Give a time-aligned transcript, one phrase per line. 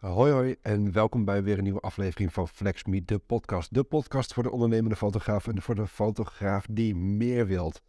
[0.00, 3.74] Hoi hoi en welkom bij weer een nieuwe aflevering van Flex Me, de podcast.
[3.74, 7.82] De podcast voor de ondernemende fotograaf en voor de fotograaf die meer wilt.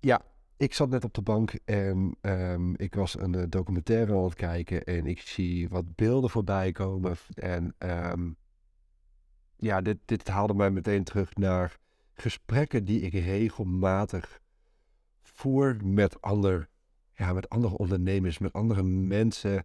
[0.00, 0.22] Ja,
[0.56, 4.34] ik zat net op de bank en ehm, ik was een uh, documentaire aan het
[4.34, 7.16] kijken en ik zie wat beelden voorbij komen.
[7.34, 8.30] En ehm,
[9.56, 11.78] ja, dit, dit haalde mij meteen terug naar
[12.14, 14.40] gesprekken die ik regelmatig
[15.20, 16.68] voer met, ander,
[17.14, 19.64] ja, met andere ondernemers, met andere mensen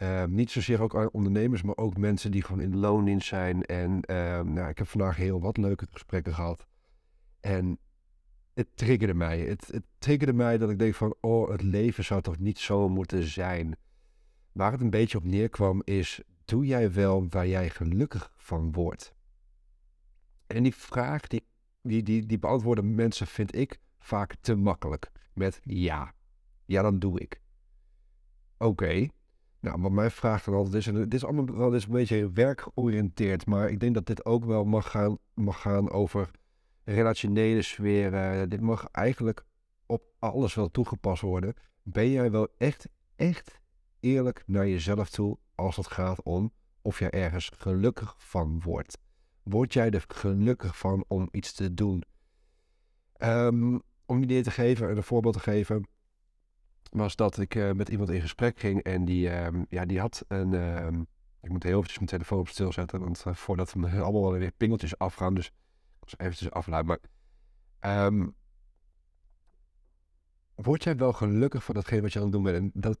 [0.00, 3.62] Ehm, niet zozeer ook ondernemers, maar ook mensen die gewoon in loondienst zijn.
[3.62, 6.66] En ehm, nou, ik heb vandaag heel wat leuke gesprekken gehad.
[7.40, 7.78] En
[8.54, 9.40] het triggerde mij.
[9.40, 12.88] Het, het triggerde mij dat ik denk van, oh, het leven zou toch niet zo
[12.88, 13.76] moeten zijn.
[14.52, 19.14] Waar het een beetje op neerkwam is, doe jij wel waar jij gelukkig van wordt?
[20.46, 21.46] En die vraag, die,
[21.82, 25.10] die, die, die beantwoorden mensen, vind ik vaak te makkelijk.
[25.34, 26.14] Met ja.
[26.64, 27.40] Ja, dan doe ik.
[28.58, 29.08] Oké,
[29.60, 32.30] nou, wat mijn vraag dan altijd is, en dit is allemaal wel eens een beetje
[32.32, 36.30] werkgeoriënteerd, maar ik denk dat dit ook wel mag gaan, mag gaan over
[36.84, 38.48] relationele sferen.
[38.48, 39.44] Dit mag eigenlijk
[39.86, 41.54] op alles wel toegepast worden.
[41.82, 43.60] Ben jij wel echt, echt
[44.00, 48.98] eerlijk naar jezelf toe als het gaat om of jij ergens gelukkig van wordt?
[49.42, 52.02] Word jij er gelukkig van om iets te doen?
[53.18, 55.88] Um, om een idee te geven en een voorbeeld te geven
[56.90, 60.24] was dat ik uh, met iemand in gesprek ging en die, uh, ja, die had
[60.28, 60.52] een...
[60.52, 60.86] Uh,
[61.42, 64.52] ik moet heel eventjes mijn telefoon op stil zetten, want uh, voordat we allemaal weer
[64.56, 65.52] pingeltjes afgaan, dus
[66.00, 66.98] ik eventjes afluiden.
[67.80, 68.34] Maar um,
[70.54, 72.56] word jij wel gelukkig van datgene wat je aan het doen bent?
[72.56, 72.98] En dat,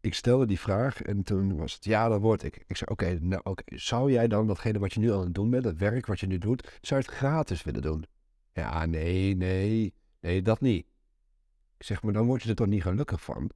[0.00, 2.64] ik stelde die vraag en toen was het ja, dat word ik.
[2.66, 5.50] Ik zei oké, nou oké, zou jij dan datgene wat je nu aan het doen
[5.50, 8.04] bent, dat werk wat je nu doet, zou je het gratis willen doen?
[8.52, 10.86] Ja, nee, nee, nee, dat niet.
[11.82, 13.50] Ik zeg, maar dan word je er toch niet gelukkig van?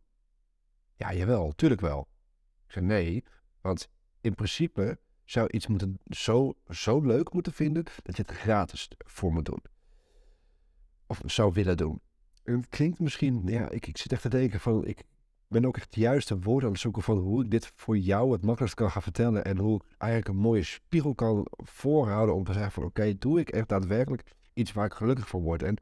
[0.97, 2.09] Ja, jawel, tuurlijk wel.
[2.67, 3.25] Ik zeg, nee,
[3.61, 3.89] want
[4.21, 9.33] in principe zou iets moeten zo, zo leuk moeten vinden dat je het gratis voor
[9.33, 9.63] moet doen.
[11.07, 12.01] Of zou willen doen.
[12.45, 15.03] En het klinkt misschien, ja, ik, ik zit echt te denken van, ik
[15.49, 18.33] ben ook echt de juiste woorden aan het zoeken van hoe ik dit voor jou
[18.33, 19.45] het makkelijkst kan gaan vertellen.
[19.45, 23.41] En hoe ik eigenlijk een mooie spiegel kan voorhouden om te zeggen van, oké, doe
[23.41, 24.23] ik echt daadwerkelijk
[24.53, 25.63] iets waar ik gelukkig van word.
[25.63, 25.77] En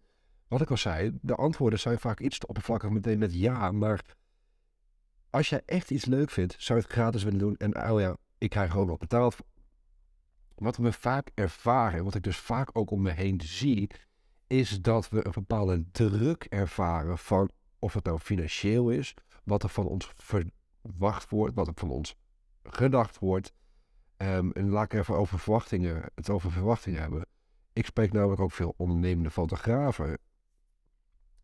[0.49, 4.05] wat ik al zei, de antwoorden zijn vaak iets te oppervlakkig meteen met ja, maar
[5.31, 8.17] als jij echt iets leuk vindt, zou je het gratis willen doen en oh ja,
[8.39, 9.37] ik krijg gewoon wat betaald.
[10.55, 13.91] Wat we vaak ervaren, wat ik dus vaak ook om me heen zie,
[14.47, 19.69] is dat we een bepaalde druk ervaren van of het nou financieel is, wat er
[19.69, 22.17] van ons verwacht wordt, wat er van ons
[22.63, 23.53] gedacht wordt.
[24.17, 27.27] Um, en laat ik even over verwachtingen, het over verwachtingen hebben.
[27.73, 30.19] Ik spreek namelijk ook veel ondernemende fotografen.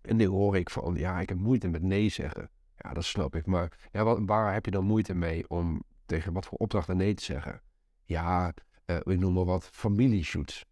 [0.01, 2.51] En nu hoor ik van, ja, ik heb moeite met nee zeggen.
[2.77, 3.47] Ja, dat snap ik.
[3.47, 7.15] Maar ja, wat, waar heb je dan moeite mee om tegen wat voor opdrachten nee
[7.15, 7.63] te zeggen?
[8.05, 8.53] Ja,
[8.87, 10.65] uh, ik noem maar wat, familieshoots.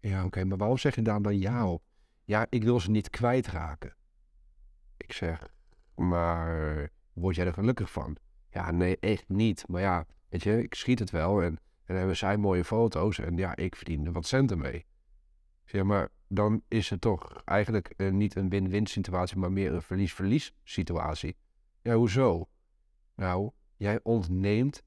[0.00, 1.82] Ja, oké, maar waarom zeg je daar dan ja op?
[2.24, 3.94] Ja, ik wil ze niet kwijtraken.
[4.96, 5.48] Ik zeg,
[5.94, 8.16] maar word jij er gelukkig van?
[8.50, 9.68] Ja, nee, echt niet.
[9.68, 13.36] Maar ja, weet je, ik schiet het wel en, en hebben zij mooie foto's en
[13.36, 14.86] ja, ik verdien er wat centen mee.
[15.72, 19.82] Zeg maar, dan is het toch eigenlijk uh, niet een win-win situatie, maar meer een
[19.82, 21.36] verlies-verlies situatie.
[21.82, 22.48] Ja, hoezo?
[23.14, 24.82] Nou, jij ontneemt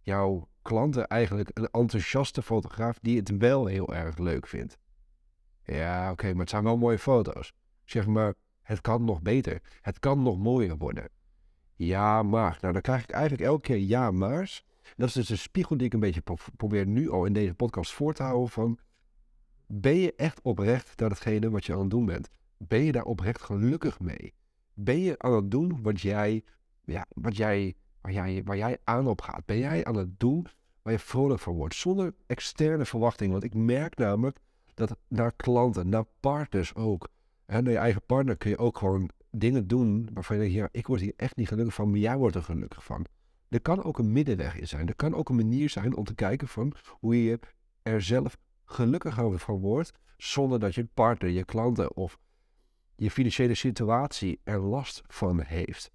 [0.00, 4.78] jouw klanten eigenlijk een enthousiaste fotograaf die het wel heel erg leuk vindt.
[5.64, 7.52] Ja, oké, maar het zijn wel mooie foto's.
[7.84, 9.62] Zeg maar, het kan nog beter.
[9.80, 11.08] Het kan nog mooier worden.
[11.74, 12.58] Ja, maar.
[12.60, 14.64] Nou, dan krijg ik eigenlijk elke keer ja, maar's.
[14.96, 16.22] Dat is dus de spiegel die ik een beetje
[16.56, 18.78] probeer nu al in deze podcast voor te houden van
[19.66, 22.28] ben je echt oprecht naar datgene wat je aan het doen bent?
[22.56, 24.34] Ben je daar oprecht gelukkig mee?
[24.74, 26.44] Ben je aan het doen wat jij,
[26.84, 29.44] ja, wat jij, waar, jij, waar jij aan op gaat?
[29.44, 30.46] Ben jij aan het doen
[30.82, 31.74] waar je vrolijk van wordt?
[31.74, 33.32] Zonder externe verwachtingen.
[33.32, 34.38] Want ik merk namelijk
[34.74, 37.08] dat naar klanten, naar partners ook.
[37.46, 40.68] En naar je eigen partner kun je ook gewoon dingen doen waarvan je denkt, ja,
[40.72, 43.06] ik word hier echt niet gelukkig van, maar jij wordt er gelukkig van.
[43.48, 44.88] Er kan ook een middenweg in zijn.
[44.88, 47.38] Er kan ook een manier zijn om te kijken van hoe je
[47.82, 52.18] er zelf gelukkiger van wordt, zonder dat je partner, je klanten of
[52.96, 55.90] je financiële situatie er last van heeft.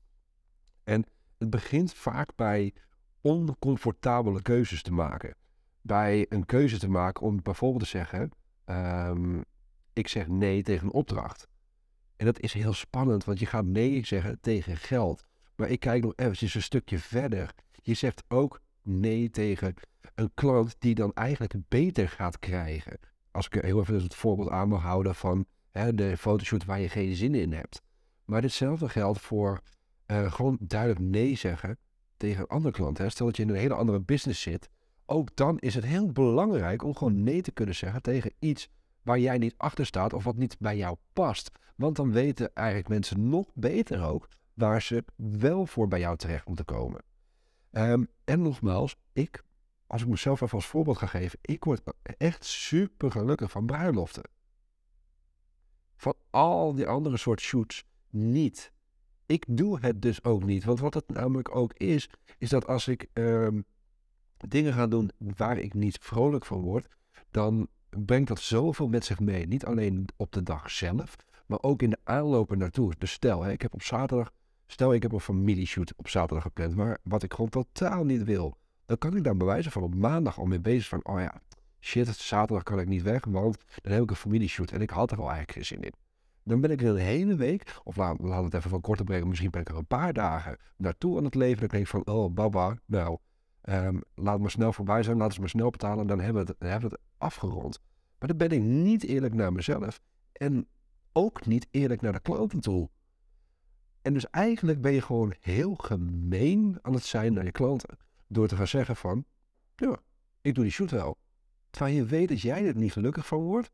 [0.83, 1.05] En
[1.37, 2.73] het begint vaak bij
[3.21, 5.35] oncomfortabele keuzes te maken.
[5.81, 8.31] Bij een keuze te maken om bijvoorbeeld te zeggen:
[8.65, 9.43] um,
[9.93, 11.47] Ik zeg nee tegen een opdracht.
[12.15, 15.25] En dat is heel spannend, want je gaat nee zeggen tegen geld.
[15.55, 17.53] Maar ik kijk nog eventjes een stukje verder.
[17.81, 19.73] Je zegt ook nee tegen
[20.15, 22.99] een klant die dan eigenlijk beter gaat krijgen.
[23.31, 26.89] Als ik heel even het voorbeeld aan mag houden van hè, de fotoshoot waar je
[26.89, 27.81] geen zin in hebt.
[28.25, 29.61] Maar ditzelfde geldt voor
[30.07, 31.77] uh, gewoon duidelijk nee zeggen
[32.17, 32.97] tegen een andere klant.
[32.97, 33.09] Hè?
[33.09, 34.69] Stel dat je in een hele andere business zit.
[35.05, 38.69] Ook dan is het heel belangrijk om gewoon nee te kunnen zeggen tegen iets
[39.01, 41.51] waar jij niet achter staat of wat niet bij jou past.
[41.75, 46.47] Want dan weten eigenlijk mensen nog beter ook waar ze wel voor bij jou terecht
[46.47, 47.03] moeten komen.
[47.71, 49.43] Ehm, en nogmaals, ik,
[49.89, 51.81] als ik mezelf even als voorbeeld ga geven, ik word
[52.17, 54.23] echt super gelukkig van bruiloften.
[55.95, 58.71] Van al die andere soort shoots niet.
[59.25, 60.63] Ik doe het dus ook niet.
[60.63, 63.61] Want wat het namelijk ook is, is dat als ik ehm,
[64.37, 66.87] dingen ga doen waar ik niet vrolijk van word,
[67.31, 69.47] dan brengt dat zoveel met zich mee.
[69.47, 71.15] Niet alleen op de dag zelf,
[71.45, 72.93] maar ook in de aanlopen naartoe.
[72.97, 74.31] Dus stel, hè, ik heb op zaterdag,
[74.67, 78.57] stel ik heb een familieshoot op zaterdag gepland, maar wat ik gewoon totaal niet wil.
[78.89, 81.41] Dan kan ik daar bewijzen van op maandag al mee bezig van, oh ja,
[81.79, 85.11] shit, zaterdag kan ik niet weg, want dan heb ik een familieshoot en ik had
[85.11, 85.93] er al eigenlijk geen zin in.
[86.43, 89.61] Dan ben ik een hele week, of laat, het even van korter brengen, misschien ben
[89.61, 91.59] ik er een paar dagen naartoe aan het leven.
[91.59, 93.17] Dan denk ik van, oh baba, nou,
[94.15, 96.59] laat me snel voorbij zijn, laten ze me snel betalen en dan hebben we het,
[96.59, 97.79] dan hebben we het afgerond.
[98.19, 100.01] Maar dan ben ik niet eerlijk naar mezelf
[100.31, 100.67] en
[101.11, 102.89] ook niet eerlijk naar de klanten toe.
[104.01, 107.97] En dus eigenlijk ben je gewoon heel gemeen aan het zijn naar je klanten.
[108.31, 109.25] Door te gaan zeggen van,
[109.75, 109.99] ja,
[110.41, 111.17] ik doe die shoot wel.
[111.69, 113.71] Terwijl je weet dat jij er niet gelukkig van wordt.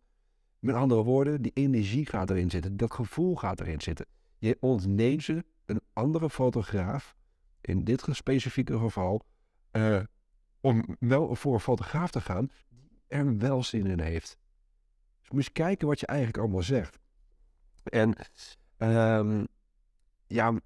[0.59, 2.77] Met andere woorden, die energie gaat erin zitten.
[2.77, 4.05] Dat gevoel gaat erin zitten.
[4.37, 7.15] Je ontneemt ze een andere fotograaf,
[7.61, 9.21] in dit specifieke geval,
[9.71, 10.01] uh,
[10.59, 14.37] om wel voor een fotograaf te gaan die er wel zin in heeft.
[15.21, 16.99] Dus moet je kijken wat je eigenlijk allemaal zegt.
[17.83, 18.15] En
[18.77, 19.47] um,
[20.27, 20.59] ja,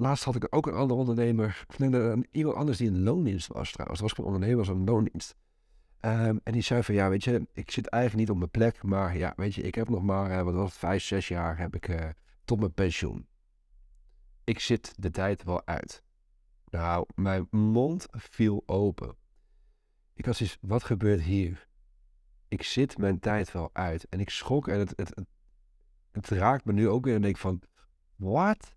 [0.00, 4.00] laatst had ik ook een andere ondernemer, een, iemand anders die in loondienst was trouwens.
[4.00, 5.34] Dat was een ondernemer, was een loondienst.
[6.00, 8.82] Ehm, en die zei van, ja, weet je, ik zit eigenlijk niet op mijn plek,
[8.82, 11.58] maar ja, weet je, ik heb nog maar, uh, wat was het, vijf, zes jaar
[11.58, 12.08] heb ik uh,
[12.44, 13.26] tot mijn pensioen.
[14.44, 16.02] Ik zit de tijd wel uit.
[16.70, 19.16] Nou, mijn mond viel open.
[20.14, 21.68] Ik was eens, wat gebeurt hier?
[22.48, 24.08] Ik zit mijn tijd wel uit.
[24.08, 25.14] En ik schrok en het, het,
[26.10, 27.62] het, raakt me nu ook weer en denk van,
[28.16, 28.74] wat?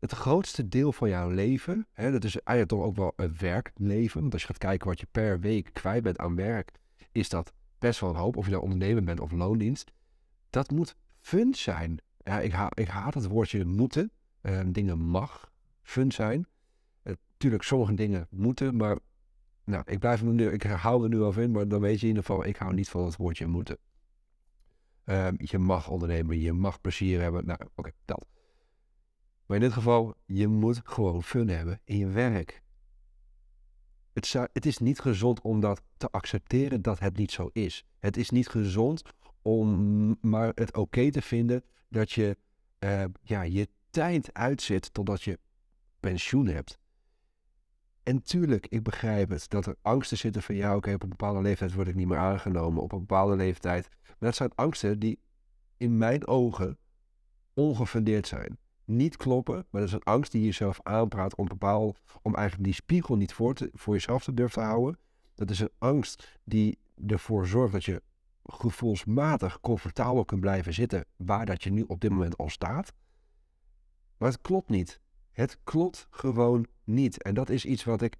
[0.00, 4.20] Het grootste deel van jouw leven, hè, dat is eigenlijk toch ook wel het werkleven.
[4.20, 6.72] Want als je gaat kijken wat je per week kwijt bent aan werk,
[7.12, 8.36] is dat best wel een hoop.
[8.36, 9.92] Of je nou ondernemer bent of loondienst.
[10.50, 11.98] Dat moet fun zijn.
[12.24, 14.10] Ja, ik, ha ik haat het woordje moeten.
[14.42, 15.52] Uh, dingen mag
[15.82, 16.46] fun zijn.
[17.02, 18.98] Natuurlijk, sommige dingen moeten, maar
[19.64, 22.08] nou, ik blijf nu, ik hou er nu over in, maar dan weet je in
[22.08, 23.78] ieder geval, ik hou niet van het woordje moeten.
[25.04, 27.46] Ehm, je mag ondernemen, je mag plezier hebben.
[27.46, 28.26] Nou, oké, dat.
[29.50, 32.62] Maar in dit geval, je moet gewoon fun hebben in je werk.
[34.12, 37.84] Het, het is niet gezond om dat te accepteren dat het niet zo is.
[37.98, 39.02] Het is niet gezond
[39.42, 42.36] om maar het oké te vinden dat je
[42.78, 45.38] uh, ja, je tijd uitzet totdat je
[46.00, 46.78] pensioen hebt.
[48.02, 51.40] En tuurlijk, ik begrijp het, dat er angsten zitten van ja, oké, op een bepaalde
[51.40, 53.88] leeftijd word ik niet meer aangenomen, op een bepaalde leeftijd.
[54.02, 55.20] Maar dat zijn angsten die
[55.76, 56.78] in mijn ogen
[57.54, 58.58] ongefundeerd zijn.
[58.90, 62.64] Niet kloppen, maar dat is een angst die je jezelf aanpraat om, bepaal, om eigenlijk
[62.64, 64.98] die spiegel niet voor, te, voor jezelf te durven houden.
[65.34, 68.02] Dat is een angst die ervoor zorgt dat je
[68.44, 72.92] gevoelsmatig comfortabel kunt blijven zitten waar dat je nu op dit moment al staat.
[74.16, 75.00] Maar het klopt niet.
[75.30, 77.22] Het klopt gewoon niet.
[77.22, 78.16] En dat is iets wat ik.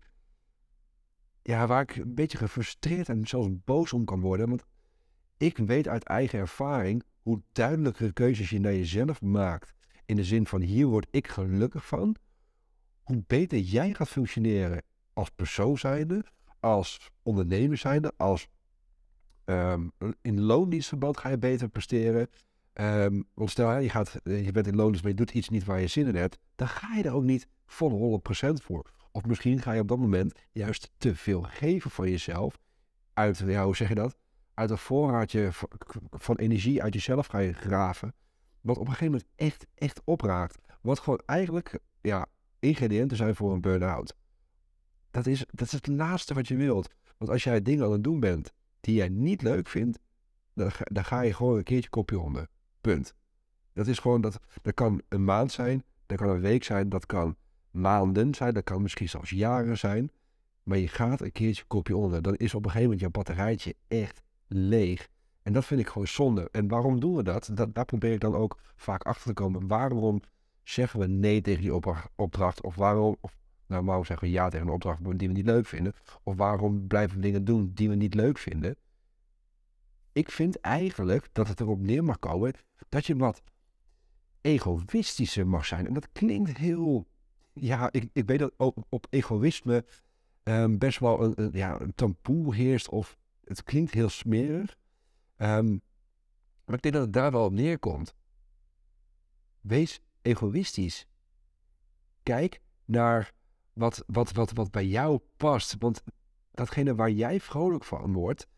[1.42, 4.48] Ja, waar ik een beetje gefrustreerd en zelfs boos om kan worden.
[4.48, 4.64] Want
[5.36, 9.74] ik weet uit eigen ervaring hoe duidelijkere keuzes je naar jezelf maakt.
[10.10, 12.16] In de zin van hier word ik gelukkig van.
[13.02, 16.24] Hoe beter jij gaat functioneren als persoon zijnde,
[16.60, 18.48] als ondernemer zijnde, als
[19.44, 22.28] um, in loondienstverband ga je beter presteren.
[22.74, 25.64] Um, want stel, je, gaat, eh, je bent in loondienst, maar je doet iets niet
[25.64, 26.38] waar je zin in hebt.
[26.54, 28.90] Dan ga je er ook niet volle 100% voor.
[29.12, 32.58] Of misschien ga je op dat moment juist te veel geven van jezelf.
[33.12, 34.16] Uit, hoe zeg je dat?
[34.54, 35.48] Uit een voorraadje
[36.10, 38.14] van energie uit jezelf ga je graven.
[38.60, 40.58] Wat op een gegeven moment echt, echt opraakt.
[40.80, 42.26] Wat gewoon eigenlijk ja,
[42.58, 44.16] ingrediënten zijn voor een burn-out.
[45.10, 46.88] Dat is, dat is het laatste wat je wilt.
[47.18, 49.98] Want als jij dingen aan het doen bent die jij niet leuk vindt,
[50.54, 52.48] dan ga, dan ga je gewoon een keertje kopje onder.
[52.80, 53.14] Punt.
[53.72, 57.06] Dat is gewoon, dat, dat kan een maand zijn, dat kan een week zijn, dat
[57.06, 57.36] kan
[57.70, 60.10] maanden zijn, dat kan misschien zelfs jaren zijn.
[60.62, 62.22] Maar je gaat een keertje kopje onder.
[62.22, 65.08] Dan is op een gegeven moment je batterijtje echt leeg.
[65.42, 66.48] En dat vind ik gewoon zonde.
[66.52, 67.50] En waarom doen we dat?
[67.54, 69.66] dat daar probeer ik dan ook vaak achter te komen.
[69.66, 70.20] Waarom
[70.62, 71.74] zeggen we nee tegen die
[72.16, 72.62] opdracht?
[72.62, 75.66] Of waarom, of, nou, waarom zeggen we ja tegen een opdracht die we niet leuk
[75.66, 75.92] vinden?
[76.22, 78.76] Of waarom blijven we dingen doen die we niet leuk vinden?
[80.12, 82.52] Ik vind eigenlijk dat het erop neer mag komen
[82.88, 83.42] dat je wat
[84.40, 85.86] egoïstischer mag zijn.
[85.86, 87.06] En dat klinkt heel
[87.52, 89.84] ja, ik, ik weet dat op, op egoïsme
[90.42, 92.88] ehm, best wel een, ja, een taboe heerst.
[92.88, 94.76] Of het klinkt heel smerig.
[95.40, 95.70] Ehm,
[96.64, 98.14] maar ik denk dat het daar wel op neerkomt.
[99.60, 101.06] Wees egoïstisch.
[102.22, 103.32] Kijk naar
[103.72, 105.76] wat, wat, wat, wat bij jou past.
[105.78, 106.02] Want
[106.50, 108.48] datgene waar jij vrolijk van wordt,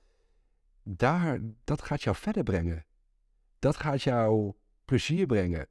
[0.82, 2.84] daar, dat gaat jou verder brengen.
[3.58, 4.52] Dat gaat jou
[4.84, 5.68] plezier brengen.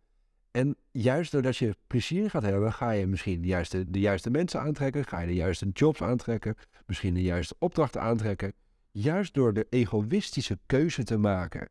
[0.51, 4.61] En juist doordat je plezier gaat hebben, ga je misschien de juiste, de juiste mensen
[4.61, 8.53] aantrekken, ga je de juiste jobs aantrekken, misschien de juiste opdrachten aantrekken.
[8.91, 11.69] Juist door de egoïstische keuze te maken,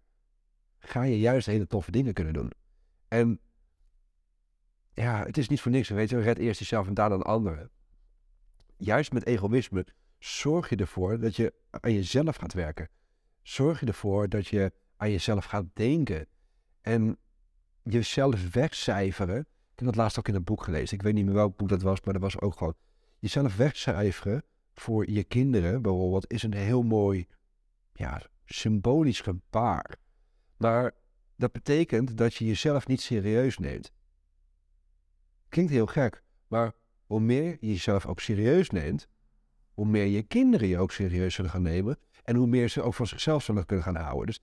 [0.79, 2.51] ga je juist hele toffe dingen kunnen doen.
[3.09, 3.41] En
[4.93, 5.89] ja, het is niet voor niks.
[5.89, 7.71] Weet je, red eerst jezelf en daarna anderen.
[8.77, 9.87] Juist met egoïsme
[10.19, 12.89] zorg je ervoor dat je aan jezelf gaat werken.
[13.43, 16.27] Zorg je ervoor dat je aan jezelf gaat denken.
[16.81, 17.19] En
[17.83, 19.39] jezelf wegcijferen.
[19.41, 20.97] Ik heb dat laatst ook in een boek gelezen.
[20.97, 22.75] Ik weet niet meer welk boek dat was, maar dat was ook gewoon.
[23.19, 24.43] Jezelf wegcijferen
[24.75, 27.27] voor je kinderen bijvoorbeeld is een heel mooi,
[27.93, 29.97] ja, symbolisch gebaar.
[30.57, 30.95] Maar
[31.37, 33.93] dat betekent dat je jezelf niet serieus neemt.
[35.49, 36.73] Klinkt heel gek, maar
[37.07, 39.09] hoe meer je jezelf ook serieus neemt,
[39.75, 42.95] hoe meer je kinderen je ook serieus zullen gaan nemen en hoe meer ze ook
[42.95, 44.27] van zichzelf zullen kunnen gaan houden.
[44.27, 44.41] Dus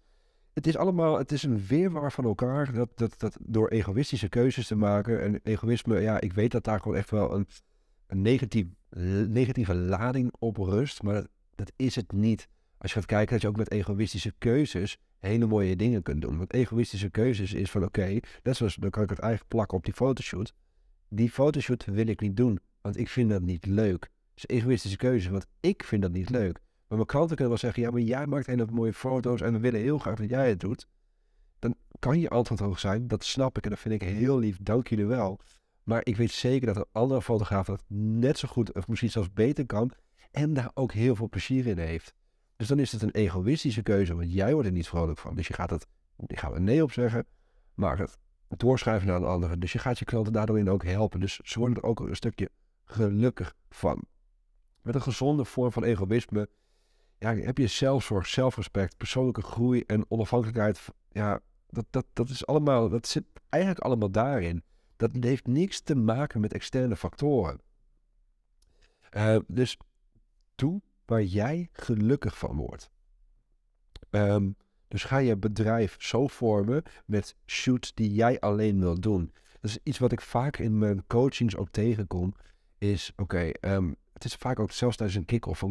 [0.53, 4.67] het is allemaal, het is een weerwar van elkaar, dat, dat, dat door egoïstische keuzes
[4.67, 5.21] te maken.
[5.21, 7.47] En egoïsme, ja, ik weet dat daar gewoon echt wel een,
[8.07, 8.21] een
[9.31, 12.47] negatieve lading op rust, maar dat, dat is het niet.
[12.77, 16.37] Als je gaat kijken dat je ook met egoïstische keuzes hele mooie dingen kunt doen.
[16.37, 19.77] Want egoïstische keuzes is van oké, okay, net zoals dan kan ik het eigenlijk plakken
[19.77, 20.53] op die fotoshoot.
[21.09, 24.09] Die fotoshoot wil ik niet doen, want ik vind dat niet leuk.
[24.33, 26.59] Het is egoïstische keuze, want ik vind dat niet leuk.
[26.87, 29.59] Maar mijn klanten kunnen wel zeggen, ja, maar jij maakt hele mooie foto's en we
[29.59, 30.87] willen heel graag dat jij het doet.
[31.59, 34.57] Dan kan je antwoord hoog zijn, dat snap ik en dat vind ik heel lief,
[34.61, 35.39] dank jullie wel.
[35.87, 39.33] Maar ik weet zeker dat een andere fotograaf dat net zo goed of misschien zelfs
[39.33, 39.91] beter kan
[40.31, 42.13] en daar ook heel veel plezier in heeft.
[42.55, 45.35] Dus dan is het een egoïstische keuze, want jij wordt er niet vrolijk van.
[45.35, 45.87] Dus je gaat het,
[46.27, 47.25] ik ga er nee op zeggen,
[47.73, 49.57] maar het doorschrijven naar een andere.
[49.57, 51.19] Dus je gaat je klanten daardoor ook helpen.
[51.19, 52.49] Dus ze worden er ook een stukje
[52.85, 54.03] gelukkig van.
[54.81, 56.49] Met een gezonde vorm van egoïsme
[57.17, 60.85] ja, heb je zelfzorg, zelfrespect, persoonlijke groei en onafhankelijkheid.
[61.11, 61.39] Ja,
[61.69, 64.63] dat, dat, dat is allemaal, dat zit eigenlijk allemaal daarin.
[64.97, 67.61] Dat heeft niks te maken met externe factoren.
[69.15, 69.77] Uh, dus
[70.55, 72.89] doe waar jij gelukkig van wordt.
[74.09, 74.55] Um,
[74.87, 79.33] dus ga je bedrijf zo vormen met shoots die jij alleen wilt doen.
[79.61, 82.33] Dat is iets wat ik vaak in mijn coachings ook tegenkom.
[82.77, 85.63] Is oké, um, het is vaak ook zelfs tijdens een kick-off,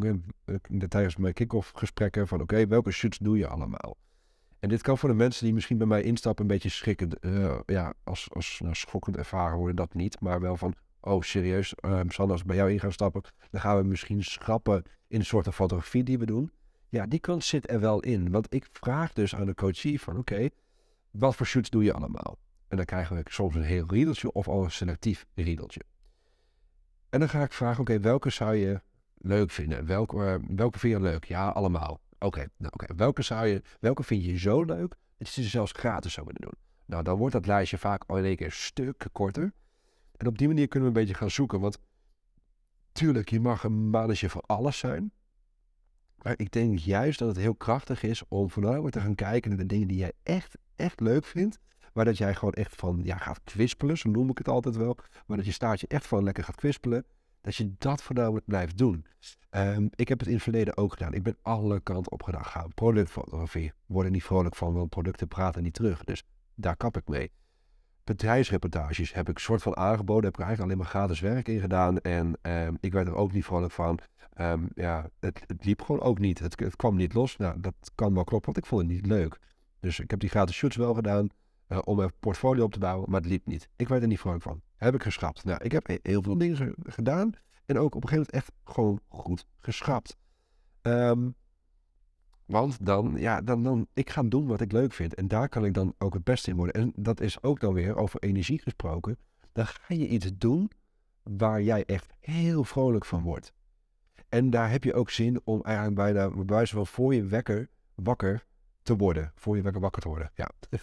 [0.89, 3.97] tijdens mijn kick-off gesprekken van oké, welke shoots doe je allemaal?
[4.67, 7.59] En dit kan voor de mensen die misschien bij mij instappen een beetje schrikken, uh,
[7.67, 11.75] ja, als, als nou, schokkend ervaren worden dat niet, maar wel van, oh serieus,
[12.07, 15.25] Sander, als we bij jou in gaan stappen, dan gaan we misschien schrappen in de
[15.25, 16.51] soort fotografie die we doen.
[16.89, 20.19] Ja, die kant zit er wel in, want ik vraag dus aan de coachie van
[20.19, 20.49] oké,
[21.11, 22.39] wat voor shoots doe je allemaal?
[22.69, 25.81] En dan krijgen we soms een heel riedeltje of al een selectief riedeltje.
[27.11, 28.81] En dan ga ik vragen, oké, welke zou je
[29.17, 29.87] leuk vinden?
[29.87, 31.25] Welke, uh, welke vind je leuk?
[31.25, 32.01] Ja, allemaal.
[32.19, 32.95] Oké, nou, oké.
[32.95, 36.41] welke, zou je, welke vind je zo leuk dat je ze zelfs gratis zou willen
[36.41, 36.65] doen?
[36.87, 39.53] Nou, dan wordt dat lijstje vaak al in één keer een stuk korter.
[40.17, 41.61] En op die manier kunnen we een beetje gaan zoeken.
[41.61, 41.79] Want
[42.93, 45.13] tuurlijk, je mag een mannetje voor alles zijn.
[46.23, 49.59] Maar ik denk juist dat het heel krachtig is om voornamelijk te gaan kijken naar
[49.59, 51.59] de dingen die jij echt, echt leuk vindt.
[51.93, 54.97] Maar dat jij gewoon echt van, ja, gaat kwispelen, zo noem ik het altijd wel.
[55.27, 57.05] Maar dat je staartje echt van lekker gaat kwispelen.
[57.47, 59.07] Dat je dat voornamelijk blijft doen.
[59.51, 61.13] Um, ik heb het in het verleden ook gedaan.
[61.13, 63.73] Ik ben alle kanten op gedaan Productfotografie.
[63.87, 66.05] Word er niet vrolijk van, want producten praten niet terug.
[66.05, 66.25] Dus
[66.55, 67.31] daar kap ik mee.
[68.05, 70.25] Bedrijfsreportages heb ik soort van aangeboden.
[70.25, 72.01] Heb ik eigenlijk alleen maar gratis werk in gedaan.
[72.01, 73.99] En um, ik werd er ook niet vrolijk van.
[74.41, 76.39] Um, ja, het, het, liep gewoon ook niet.
[76.39, 77.37] Het, het kwam niet los.
[77.37, 79.39] Nou, dat kan wel kloppen, want ik vond het niet leuk.
[79.81, 81.29] Dus ik heb die gratis shoots wel gedaan.
[81.69, 83.69] Uh, om een portfolio op te bouwen, maar het liep niet.
[83.77, 84.61] Ik werd er niet vrolijk van.
[84.77, 85.45] Heb ik geschrapt.
[85.45, 87.33] Nou, ik heb heel veel dingen gedaan
[87.67, 90.17] en ook op een gegeven moment echt gewoon goed geschrapt.
[90.83, 91.35] Um,
[92.45, 95.15] want dan, ja, dan, dan, ik ga doen wat ik leuk vind.
[95.15, 96.75] En daar kan ik dan ook het beste in worden.
[96.75, 99.19] En dat is ook dan weer over energie gesproken.
[99.53, 100.71] Dan ga je iets doen
[101.23, 103.53] waar jij echt heel vrolijk van wordt.
[104.29, 107.69] En daar heb je ook zin om eigenlijk bijna, bij wijze van voor je wekker
[107.95, 108.47] wakker
[108.83, 109.33] te worden.
[109.35, 110.51] Voor je wekker wakker te worden, ja.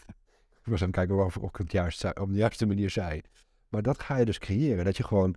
[0.64, 3.22] Ik was aan het kijken of ik het juist, op de juiste manier zei.
[3.70, 4.86] Maar dat ga je dus creëren.
[4.86, 5.36] Dat je gewoon,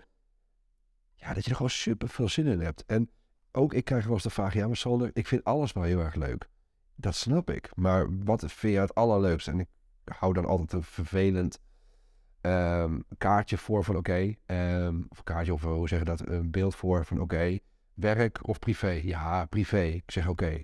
[1.15, 2.85] ja, dat je er gewoon super veel zin in hebt.
[2.87, 3.11] En
[3.53, 6.15] ook ik krijg wel eens de vraag, ja, maar ik vind alles wel heel erg
[6.15, 6.49] leuk.
[6.95, 7.71] Dat snap ik.
[7.77, 9.51] Maar wat vind je het allerleukste?
[9.51, 9.69] En ik
[10.05, 11.61] hou dan altijd een vervelend
[12.41, 16.75] ehm, kaartje voor van oké, ehm, of kaartje of hoe zeg je dat, een beeld
[16.75, 17.59] voor van oké,
[17.95, 18.91] werk of privé?
[18.91, 19.83] Ja, privé.
[19.83, 20.63] Ik zeg oké,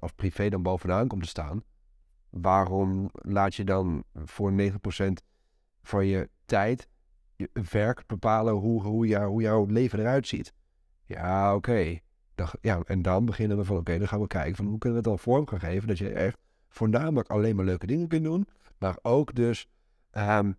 [0.00, 1.62] als privé dan bovenaan komt te staan,
[2.40, 4.54] waarom laat je dan voor 90%
[5.82, 6.88] van je tijd
[7.36, 10.52] je werk bepalen hoe, hoe, hoe jouw leven eruit ziet?
[11.04, 11.98] Ja, oké.
[12.60, 15.08] Ja, en dan beginnen we van oké, dan gaan we kijken van hoe kunnen we
[15.08, 16.38] het dan vorm gaan geven dat je echt
[16.68, 18.46] voornamelijk alleen maar leuke dingen kunt doen,
[18.78, 19.68] maar ook dus
[20.12, 20.56] um,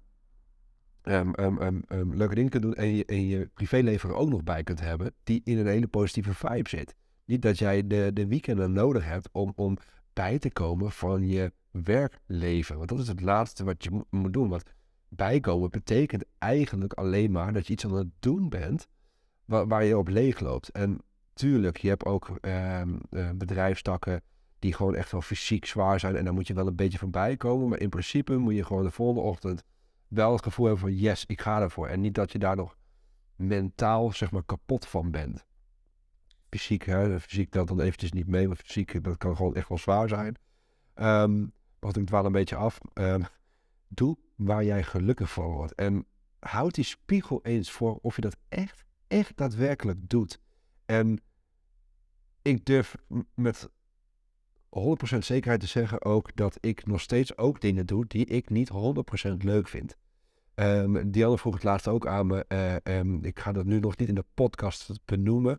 [2.12, 5.14] leuke dingen kunt doen en je, en je privéleven er ook nog bij kunt hebben,
[5.24, 6.96] die in een hele positieve vibe zit.
[7.26, 9.78] Niet dat jij de, de weekenden nodig hebt om, om
[10.18, 12.78] bij te komen van je werkleven.
[12.78, 14.50] Want dat is het laatste wat je moet doen.
[14.50, 14.64] Want
[15.10, 18.88] bijkomen betekent eigenlijk alleen maar dat je iets aan het doen bent
[19.46, 20.70] waar, je op leeg loopt.
[20.70, 21.02] En
[21.34, 23.00] tuurlijk, je hebt ook um,
[23.36, 24.22] bedrijfstakken
[24.60, 26.16] die gewoon echt wel fysiek zwaar zijn.
[26.16, 27.70] En daar moet je wel een beetje van bijkomen.
[27.70, 29.64] Maar in principe moet je gewoon de volgende ochtend
[30.08, 31.88] wel het gevoel hebben van yes, ik ga ervoor.
[31.88, 32.78] En niet dat je daar nog
[33.36, 35.46] mentaal zeg maar kapot van bent.
[36.58, 40.38] Fysiek, hè, dan eventjes niet mee, maar fysiek dat kan gewoon echt wel zwaar zijn.
[40.96, 42.78] Um, maar ik dwaal een beetje af.
[42.94, 43.26] Um,
[43.88, 45.76] doe waar jij gelukkig van wordt.
[45.76, 46.06] En
[46.40, 50.42] houd die spiegel eens voor of je dat echt, echt daadwerkelijk doet.
[50.86, 51.22] En
[52.42, 52.96] ik durf
[53.34, 53.70] met
[55.16, 58.72] 100% zekerheid te zeggen ook dat ik nog steeds ook dingen doe die ik niet
[58.72, 58.74] 100%
[59.38, 59.98] leuk vind.
[60.56, 62.46] Um, vroeg het laatst ook aan me.
[62.86, 65.58] Uh, ik ga dat nu nog niet in de podcast benoemen.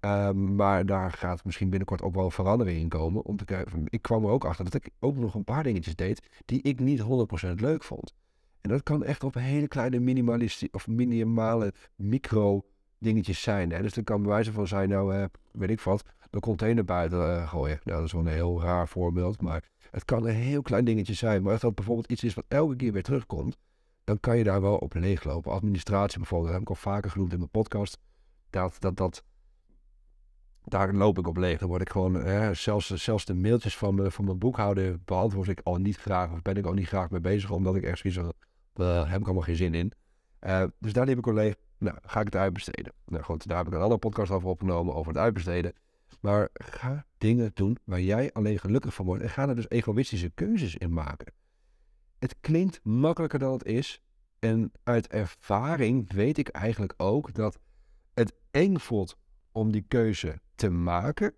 [0.00, 3.24] Um, maar daar gaat misschien binnenkort ook wel verandering in komen.
[3.24, 3.66] Om te.
[3.84, 6.80] Ik kwam er ook achter dat ik ook nog een paar dingetjes deed die ik
[6.80, 7.06] niet 100%
[7.54, 8.14] leuk vond.
[8.60, 12.64] En dat kan echt op hele kleine minimalistische of minimale micro
[12.98, 13.72] dingetjes zijn.
[13.72, 13.82] Hè?
[13.82, 17.18] Dus dat kan bij wijze van zijn, nou, uh, weet ik wat, de container buiten
[17.18, 17.80] uh, gooien.
[17.84, 21.14] Nou, dat is wel een heel raar voorbeeld, maar het kan een heel klein dingetje
[21.14, 21.42] zijn.
[21.42, 23.58] Maar als dat bijvoorbeeld iets is wat elke keer weer terugkomt,
[24.04, 25.52] dan kan je daar wel op leeglopen.
[25.52, 27.98] Administratie bijvoorbeeld, dat heb ik al vaker genoemd in mijn podcast.
[28.50, 29.24] Dat, dat, dat,
[30.64, 31.58] daar loop ik op leeg.
[31.58, 35.60] Dan word ik gewoon, hè, zelfs, zelfs de mailtjes van, van mijn boekhouder beantwoord ik
[35.62, 36.32] al niet graag.
[36.32, 38.30] Of ben ik al niet graag mee bezig, omdat ik ergens zo,
[38.76, 39.92] uh, heb ik allemaal geen zin in.
[40.40, 41.54] Uh, dus daar liep ik al leeg.
[41.78, 42.92] Nou, ga ik het uitbesteden.
[43.06, 45.72] Nou goed, daar heb ik een andere podcast over opgenomen, over het uitbesteden.
[46.20, 49.22] Maar ga dingen doen waar jij alleen gelukkig van wordt.
[49.22, 51.32] En ga er dus egoïstische keuzes in maken.
[52.18, 54.02] Het klinkt makkelijker dan het is.
[54.38, 57.58] En uit ervaring weet ik eigenlijk ook dat
[58.14, 59.18] het eng voelt
[59.52, 61.34] om die keuze te maken.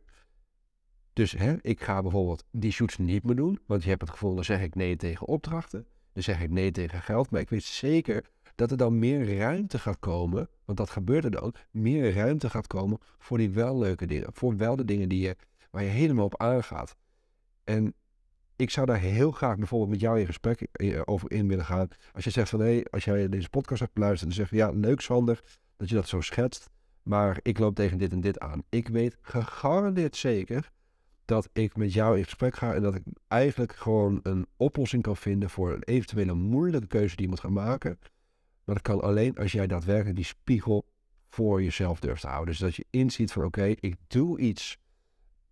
[1.13, 3.59] Dus hè, ik ga bijvoorbeeld die shoots niet meer doen.
[3.67, 5.87] Want je hebt het gevoel, dan zeg ik nee tegen opdrachten.
[6.13, 7.31] Dan zeg ik nee tegen geld.
[7.31, 11.31] Maar ik weet zeker dat er dan meer ruimte gaat komen, want dat gebeurt er
[11.31, 14.29] dan, meer ruimte gaat komen voor die wel leuke dingen.
[14.33, 15.37] Voor wel de dingen die je,
[15.71, 16.97] waar je helemaal op aangaat.
[17.65, 17.95] En
[18.57, 21.89] ik zou daar heel graag bijvoorbeeld met jou in gesprek eh, over in willen gaan.
[22.13, 25.01] Als je zegt van hé, als jij deze podcast hebt beluisterd en zegt ja, leuk
[25.01, 25.43] Sander,
[25.77, 26.71] dat je dat zo schetst,
[27.03, 28.63] maar ik loop tegen dit en dit aan.
[28.69, 30.71] Ik weet gegarandeerd zeker
[31.25, 35.17] dat ik met jou in gesprek ga en dat ik eigenlijk gewoon een oplossing kan
[35.17, 37.99] vinden voor een eventuele moeilijke keuze die je moet gaan maken.
[38.65, 40.87] Maar dat kan alleen als jij daadwerkelijk die spiegel
[41.29, 42.49] voor jezelf durft te houden.
[42.49, 44.79] Dus dat je inziet van oké, ik doe iets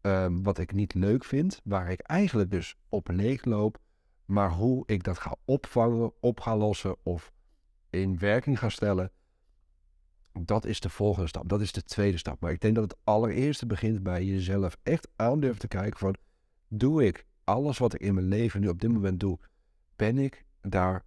[0.02, 3.78] um, wat ik niet leuk vind, waar ik eigenlijk dus op leeg loop.
[4.24, 7.32] Maar hoe ik dat ga opvangen, op ga lossen of
[7.90, 9.12] in werking ga stellen,
[10.32, 11.48] dat is de volgende stap.
[11.48, 12.40] Dat is de tweede stap.
[12.40, 16.14] Maar ik denk dat het allereerste begint bij jezelf echt aandurven te kijken van,
[16.68, 19.38] doe ik alles wat ik in mijn leven nu op dit moment doe,
[19.96, 21.06] ben ik daar 100%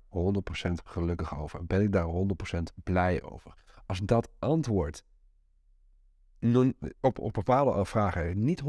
[0.83, 1.65] gelukkig over?
[1.65, 2.07] Ben ik daar
[2.51, 3.53] 100% blij over?
[3.85, 5.03] Als dat antwoord
[7.01, 8.65] op, op bepaalde vragen niet 100%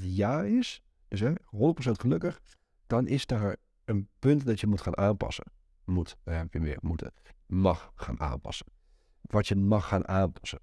[0.00, 1.34] ja is, dus hè, 100%
[1.76, 2.40] gelukkig,
[2.86, 5.44] dan is daar een punt dat je moet gaan aanpassen.
[5.84, 7.12] Moet, heb je weer moeten,
[7.46, 8.66] mag gaan aanpassen.
[9.30, 10.60] Wat je mag gaan aanpassen.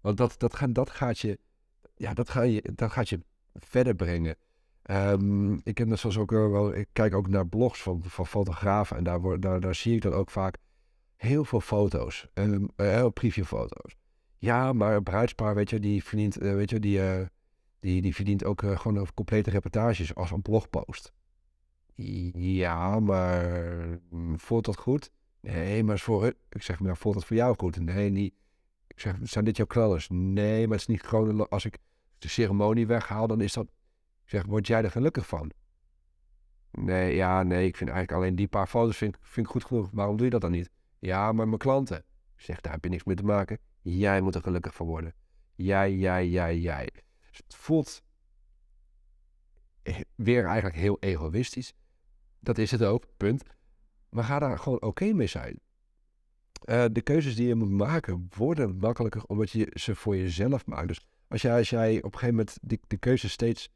[0.00, 1.38] Want dat, dat, gaat, dat gaat je,
[1.94, 3.20] ja, dat, ga je, dat gaat je
[3.54, 4.36] verder brengen.
[4.90, 9.04] Um, ik heb zoals ook wel, ik kijk ook naar blogs van, van fotografen en
[9.04, 10.56] daar, daar, daar zie ik dan ook vaak
[11.16, 13.96] heel veel foto's, uh, previewfoto's.
[14.38, 17.26] Ja, maar een bruidspaar, weet je, die verdient, uh, weet je, die, uh,
[17.80, 21.12] die, die verdient ook uh, gewoon complete reportages als een blogpost.
[22.34, 23.68] Ja, maar
[24.10, 25.10] mm, voelt dat goed?
[25.40, 27.80] Nee, maar voor, ik zeg maar, voelt dat voor jou goed?
[27.80, 28.34] Nee, niet.
[28.86, 30.08] Ik zeg, zijn dit jouw knallers?
[30.10, 31.78] Nee, maar het is niet gewoon, als ik
[32.18, 33.66] de ceremonie weghaal, dan is dat
[34.28, 35.50] ik zeg, word jij er gelukkig van?
[36.70, 39.90] Nee, ja, nee, ik vind eigenlijk alleen die paar foto's vind, vind ik goed genoeg.
[39.92, 40.70] Waarom doe je dat dan niet?
[40.98, 41.98] Ja, maar mijn klanten.
[42.36, 43.58] Ik zeg, daar heb je niks mee te maken.
[43.80, 45.14] Jij moet er gelukkig van worden.
[45.54, 46.90] Jij, jij, jij, jij.
[47.30, 48.02] Dus het voelt
[50.14, 51.74] weer eigenlijk heel egoïstisch.
[52.40, 53.42] Dat is het ook, punt.
[54.10, 55.60] Maar ga daar gewoon oké mee zijn.
[56.64, 60.88] Eh, de keuzes die je moet maken worden makkelijker omdat je ze voor jezelf maakt.
[60.88, 61.00] Dus
[61.50, 63.70] als jij, op een gegeven moment de keuze steeds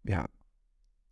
[0.00, 0.28] ja,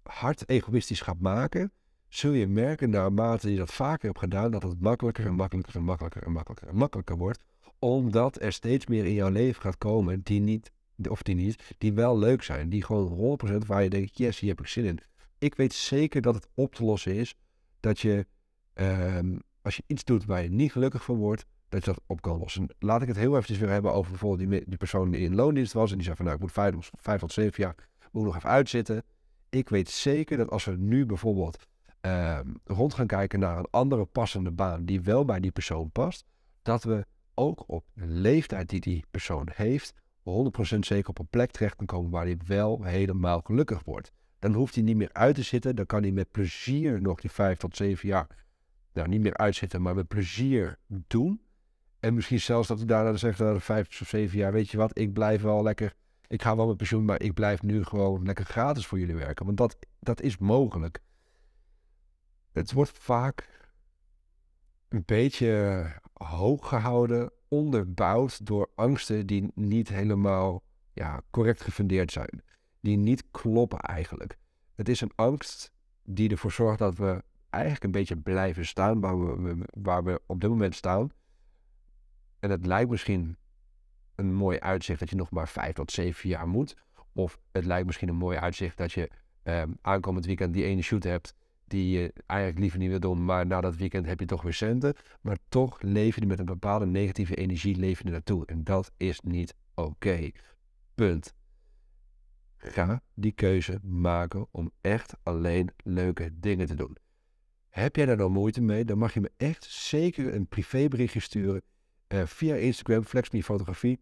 [0.03, 1.73] hard egoïstisch gaat maken,
[2.09, 5.83] zul je merken naarmate je dat vaker hebt gedaan, dat het makkelijker en makkelijker en
[5.83, 7.45] makkelijker en makkelijker en makkelijker wordt.
[7.79, 10.73] Omdat er steeds meer in jouw leven gaat komen die niet,
[11.09, 12.69] of die niet, die wel leuk zijn.
[12.69, 14.99] Die gewoon 100% waar je denkt, yes, hier heb ik zin in.
[15.39, 17.35] Ik weet zeker dat het op te lossen is
[17.81, 18.27] dat je,
[18.87, 22.21] ehm, als je iets doet waar je niet gelukkig van wordt, dat je dat op
[22.21, 22.75] kan lossen.
[22.79, 25.73] Laat ik het heel eventjes weer hebben over bijvoorbeeld die, die persoon die in loondienst
[25.73, 27.75] was en die zei van nou, ik moet vijf, vijf tot zeven jaar,
[28.13, 29.03] moet nog even uitzitten.
[29.49, 31.69] Ik weet zeker dat als we nu bijvoorbeeld
[32.01, 36.25] Ehm, rond gaan kijken naar een andere passende baan die wel bij die persoon past,
[36.63, 41.51] dat we ook op de leeftijd die die persoon heeft, 100% zeker op een plek
[41.51, 44.13] terecht kan komen waar hij wel helemaal gelukkig wordt.
[44.39, 47.31] Dan hoeft hij niet meer uit te zitten, dan kan hij met plezier nog die
[47.31, 48.27] 5 tot 7 jaar,
[48.93, 51.41] nou niet meer uitzitten, maar met plezier doen.
[52.01, 54.99] En misschien zelfs dat hij daarna zegt, na 5 of 7 jaar, weet je wat,
[54.99, 55.95] ik blijf wel lekker,
[56.27, 59.45] ik ga wel met pensioen, maar ik blijf nu gewoon lekker gratis voor jullie werken.
[59.45, 61.01] Want dat, dat is mogelijk
[62.53, 63.49] het wordt vaak
[64.89, 72.43] een beetje hoog gehouden, onderbouwd door angsten die niet helemaal ja, correct gefundeerd zijn.
[72.81, 74.39] Die niet kloppen eigenlijk.
[74.75, 75.73] Het is een angst
[76.05, 79.01] die ervoor zorgt dat we eigenlijk een beetje blijven staan
[79.71, 81.11] waar we, op dit moment staan.
[82.39, 83.37] En het lijkt misschien
[84.15, 86.77] een mooi uitzicht dat je nog maar vijf tot zeven jaar moet.
[87.13, 89.11] Of het lijkt misschien een mooi uitzicht dat je
[89.43, 91.35] eh, aankomend weekend die ene shoot hebt
[91.71, 94.55] die je eigenlijk liever niet wil doen, maar na dat weekend heb je toch weer
[94.55, 94.95] centen.
[95.21, 98.47] Maar toch leef je met een bepaalde negatieve energie leven er naartoe.
[98.47, 100.31] En dat is niet oké.
[100.95, 101.35] Punt.
[102.57, 106.97] Ga die keuze maken om echt alleen leuke dingen te doen.
[107.71, 111.63] Heb jij daar nou moeite mee, dan mag je me echt zeker een privéberichtje sturen
[112.09, 114.01] uh, via Instagram, FlexMe Fotografie.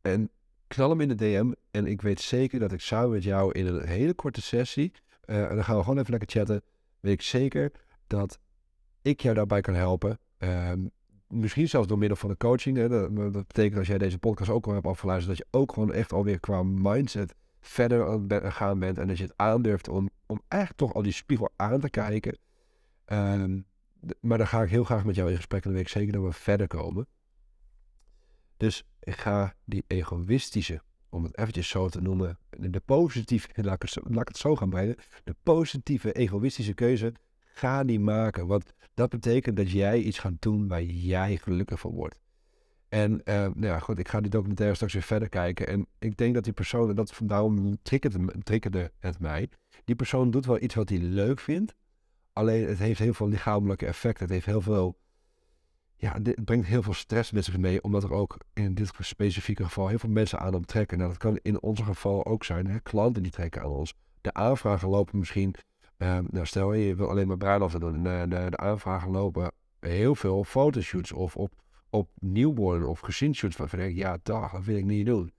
[0.00, 0.30] En
[0.66, 1.52] knal hem in de DM.
[1.70, 4.92] En ik weet zeker dat ik samen met jou in een hele korte sessie
[5.26, 6.62] uh, en dan gaan we gewoon even lekker chatten.
[7.00, 7.72] Weet ik zeker
[8.06, 8.38] dat
[9.02, 10.18] ik jou daarbij kan helpen.
[10.38, 10.86] Ehm,
[11.28, 12.76] misschien zelfs door middel van de coaching.
[12.76, 12.88] Hè.
[12.88, 15.92] Dat, dat, betekent als jij deze podcast ook al hebt afgeluisterd, dat je ook gewoon
[15.92, 18.98] echt alweer qua mindset verder aan het gaan bent.
[18.98, 22.38] En dat je het aandurft om, om eigenlijk toch al die spiegel aan te kijken.
[23.04, 23.60] Ehm,
[24.20, 26.12] maar dan ga ik heel graag met jou in gesprek en dan weet ik zeker
[26.12, 27.06] dat we verder komen.
[28.56, 33.82] Dus ik ga die egoïstische om het eventjes zo te noemen, de positieve, laat ik,
[33.82, 38.46] het zo, laat het zo gaan brengen, de positieve egoïstische keuze, ga die maken.
[38.46, 42.18] Want dat betekent dat jij iets gaat doen waar jij gelukkig van wordt.
[42.94, 45.66] En uh, nou ja, goed, ik ga die documentaire straks weer verder kijken.
[45.66, 49.48] En ik denk dat die persoon, en dat, daarom triggerde, triggerde het mij,
[49.84, 51.74] die persoon doet wel iets wat hij leuk vindt.
[52.32, 54.24] Alleen het heeft heel veel lichamelijke effecten.
[54.24, 54.98] Het heeft heel veel
[55.96, 59.64] ja, dit brengt heel veel stress met zich mee, omdat er ook in dit specifieke
[59.64, 60.98] geval heel veel mensen aan hem trekken.
[60.98, 62.80] Nou, dat kan in ons geval ook zijn, hè?
[62.80, 63.94] klanten die trekken aan ons.
[64.20, 65.54] De aanvragen lopen misschien,
[65.98, 70.14] uh, nou stel je wil alleen maar bruiloften doen, de, de, de aanvragen lopen heel
[70.14, 71.52] veel fotoshoots of op,
[71.94, 75.32] op newborn of ik ja, dag, dat wil ik niet doen.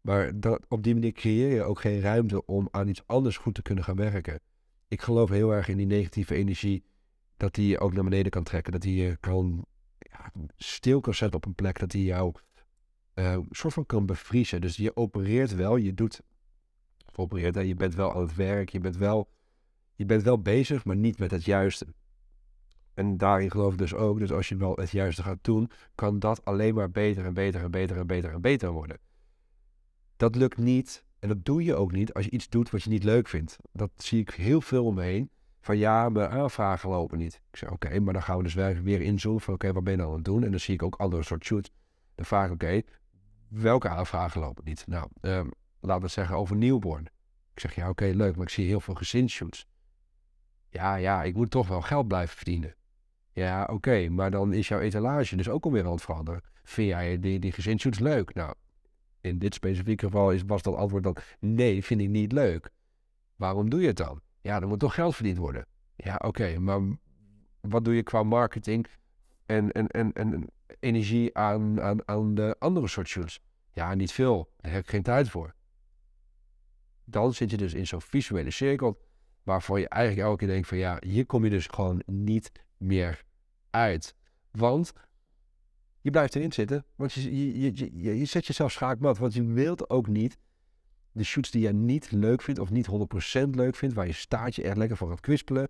[0.00, 3.54] Maar dat, op die manier creëer je ook geen ruimte om aan iets anders goed
[3.54, 4.40] te kunnen gaan werken.
[4.88, 6.84] Ik geloof heel erg in die negatieve energie,
[7.36, 8.72] dat die je ook naar beneden kan trekken.
[8.72, 9.66] Dat die je kan
[10.56, 12.34] stil kan zetten op een plek dat hij jou
[13.14, 14.60] uh, soort van kan bevriezen.
[14.60, 16.22] Dus je opereert wel, je doet,
[17.14, 19.28] opereert, je bent wel aan het werk, je bent wel,
[19.94, 21.86] je bent wel bezig, maar niet met het juiste.
[22.94, 26.18] En daarin geloof ik dus ook, dus als je wel het juiste gaat doen, kan
[26.18, 28.98] dat alleen maar beter en beter en beter en beter en beter worden.
[30.16, 32.90] Dat lukt niet, en dat doe je ook niet als je iets doet wat je
[32.90, 33.56] niet leuk vindt.
[33.72, 35.30] Dat zie ik heel veel om me heen
[35.60, 37.40] van ja, mijn aanvragen lopen niet.
[37.50, 39.98] Ik zeg oké, maar dan gaan we dus weer inzoomen van oké, wat ben je
[39.98, 40.44] nou aan het doen?
[40.44, 41.70] En dan zie ik ook andere soort shoots.
[42.14, 42.82] Dan vraag ik oké,
[43.48, 44.86] welke aanvragen lopen niet?
[44.86, 47.06] Nou, um, laten we zeggen over newborn.
[47.52, 49.66] Ik zeg ja, oké, leuk, maar ik zie heel veel gezinsshoots.
[50.68, 52.74] Ja, ja, ik moet toch wel geld blijven verdienen.
[53.34, 56.42] Ja, oké, maar dan is jouw etalage dus ook alweer aan het veranderen.
[56.62, 58.34] Vind jij die, die gezinsshoots leuk?
[58.34, 58.54] Nou,
[59.20, 62.70] in dit specifieke geval is, was dat antwoord dan nee, vind ik niet leuk.
[63.36, 64.20] Waarom doe je het dan?
[64.40, 65.66] Ja, er moet toch geld verdiend worden.
[65.96, 66.80] Ja, oké, maar
[67.60, 68.86] wat doe je qua marketing
[69.46, 73.40] en, en, en, en energie aan, aan, aan de andere soort shoots?
[73.72, 74.50] Ja, niet veel.
[74.56, 75.54] Daar heb ik geen tijd voor.
[77.04, 79.02] Dan zit je dus in zo'n visuele cirkel
[79.42, 83.24] waarvoor je eigenlijk elke keer denkt van ja, hier kom je dus gewoon niet meer
[83.70, 84.14] uit.
[84.50, 84.92] Want
[86.00, 89.90] je blijft erin zitten, want je, je, je, je, zet jezelf schaakmat, want je wilt
[89.90, 90.38] ook niet
[91.12, 94.62] de shoots die je niet leuk vindt of niet 100% leuk vindt, waar je staartje
[94.62, 95.68] echt lekker van gaat kwispelen,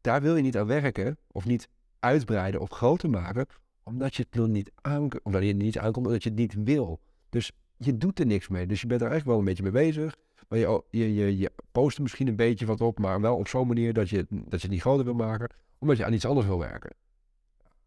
[0.00, 3.46] daar wil je niet aan werken of niet uitbreiden of groter maken,
[3.82, 6.54] omdat je het nog niet aankomt, omdat je het niet aankomt, omdat je het niet
[6.54, 7.00] wil.
[7.28, 8.66] Dus je doet er niks mee.
[8.66, 10.16] Dus je bent er eigenlijk wel een beetje mee bezig.
[10.50, 14.08] Je, je, post er misschien een beetje wat op, maar wel op zo'n manier dat
[14.08, 16.94] je, dat je het niet groter wil maken, omdat je aan iets anders wil werken.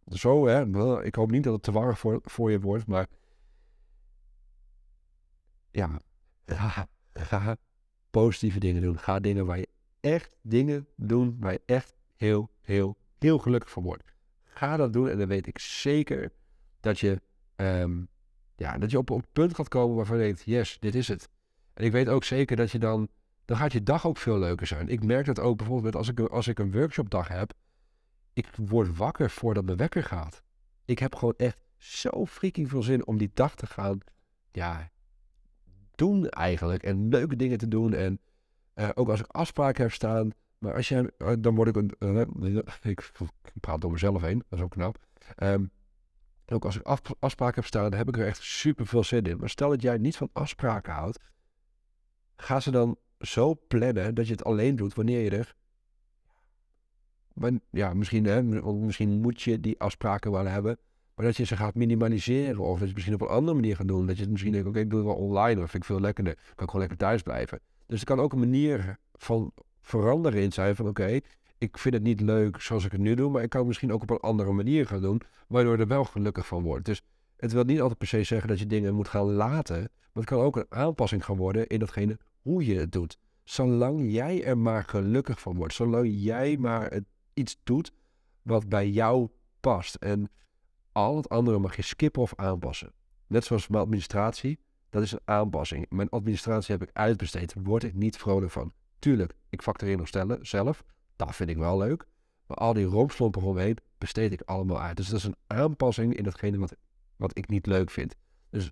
[0.08, 1.04] Zo, hè.
[1.04, 3.08] Ik hoop niet dat het te warm voor, voor je wordt, maar
[5.72, 6.00] ja,
[7.14, 7.58] ga,
[8.10, 9.00] positieve dingen doen.
[9.00, 13.84] Ga dingen waar je echt dingen doen waar je echt heel, heel, heel gelukkig van
[13.84, 14.04] wordt.
[14.44, 16.32] Ga dat doen en dan weet ik zeker
[16.80, 17.22] dat je,
[17.56, 18.08] um,
[18.56, 21.30] ja, dat je op, een punt gaat komen waarvan je denkt, yes, dit is het.
[21.74, 23.10] En ik weet ook zeker dat je dan,
[23.46, 24.88] dan gaat je dag ook veel leuker zijn.
[24.88, 27.54] Ik merk dat ook bijvoorbeeld als ik, als ik een workshopdag heb,
[28.34, 30.44] ik word wakker voordat mijn wekker gaat.
[30.86, 34.00] Ik heb gewoon echt zo freaking veel zin om die dag te gaan,
[34.52, 34.92] ja,
[35.96, 36.84] doen eigenlijk.
[36.84, 38.20] En leuke dingen te doen en
[38.76, 41.94] uh, ook als ik afspraken heb staan, maar als jij, uh, dan word ik een.
[42.00, 43.12] Uh, ik,
[43.60, 44.98] praat door mezelf heen, dat is ook knap.
[45.38, 45.72] Um,
[46.46, 49.24] ook als ik af, afspraken heb staan, dan heb ik er echt super veel zin
[49.24, 49.38] in.
[49.38, 51.20] Maar stel dat jij niet van afspraken houdt,
[52.36, 55.56] ga ze dan zo plannen dat je het alleen doet wanneer je er.
[57.70, 58.44] Ja, misschien, hè,
[58.74, 60.78] misschien moet je die afspraken wel hebben.
[61.16, 62.60] Maar dat je ze gaat minimaliseren.
[62.60, 64.06] Of dat je het misschien op een andere manier gaat doen.
[64.06, 65.62] Dat je het misschien denkt, oké, ik doe het wel online.
[65.62, 66.34] Of vind ik veel lekkerder.
[66.34, 67.60] Kan ik gewoon lekker thuis blijven.
[67.88, 71.20] Dus er kan ook een manier van veranderen in zijn van oké,
[71.58, 73.94] ik vind het niet leuk zoals ik het nu doe, maar ik kan het misschien
[73.94, 76.86] ook op een andere manier gaan doen, waardoor je er wel gelukkig van wordt.
[76.86, 77.02] Dus
[77.38, 80.32] het wil niet altijd per se zeggen dat je dingen moet gaan laten, maar het
[80.32, 83.18] kan ook een aanpassing gaan worden in datgene hoe je het doet.
[83.44, 87.00] Zolang jij er maar gelukkig van wordt, zolang jij maar
[87.34, 87.92] iets doet
[88.42, 89.96] wat bij jou past.
[89.96, 90.30] En
[90.92, 92.94] al het andere mag je skippen of aanpassen.
[93.28, 94.60] Net zoals mijn administratie.
[94.90, 95.86] Dat is een aanpassing.
[95.90, 97.54] Mijn administratie heb ik uitbesteed.
[97.64, 98.74] Word ik niet vrolijk van.
[99.00, 100.84] Tuurlijk, ik factureer nog stellen zelf.
[101.16, 102.06] Dat vind ik wel leuk.
[102.48, 104.98] Maar al die rompslompen eromheen besteed ik allemaal uit.
[104.98, 106.76] Dus dat is een aanpassing in datgene wat,
[107.16, 108.16] wat ik niet leuk vind.
[108.50, 108.72] Dus